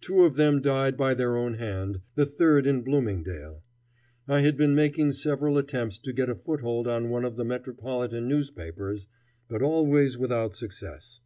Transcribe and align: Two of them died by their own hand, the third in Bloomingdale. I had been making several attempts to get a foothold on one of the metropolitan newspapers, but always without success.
Two 0.00 0.24
of 0.24 0.36
them 0.36 0.62
died 0.62 0.96
by 0.96 1.12
their 1.12 1.36
own 1.36 1.52
hand, 1.58 2.00
the 2.14 2.24
third 2.24 2.66
in 2.66 2.80
Bloomingdale. 2.80 3.62
I 4.26 4.40
had 4.40 4.56
been 4.56 4.74
making 4.74 5.12
several 5.12 5.58
attempts 5.58 5.98
to 5.98 6.14
get 6.14 6.30
a 6.30 6.34
foothold 6.34 6.88
on 6.88 7.10
one 7.10 7.26
of 7.26 7.36
the 7.36 7.44
metropolitan 7.44 8.26
newspapers, 8.26 9.06
but 9.48 9.60
always 9.60 10.16
without 10.16 10.56
success. 10.56 11.20